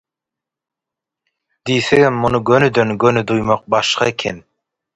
[1.71, 4.45] diýsegem muny gönüden-göni duýmak başga eken.